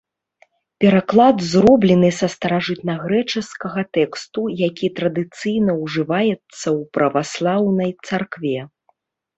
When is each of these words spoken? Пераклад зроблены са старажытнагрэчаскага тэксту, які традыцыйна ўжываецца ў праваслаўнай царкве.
Пераклад 0.83 1.37
зроблены 1.51 2.09
са 2.19 2.27
старажытнагрэчаскага 2.35 3.81
тэксту, 3.99 4.41
які 4.67 4.87
традыцыйна 5.01 5.71
ўжываецца 5.85 6.37
ў 6.77 6.81
праваслаўнай 6.99 7.91
царкве. 8.09 8.59